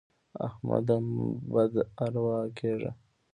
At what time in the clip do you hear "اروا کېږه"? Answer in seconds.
2.03-2.91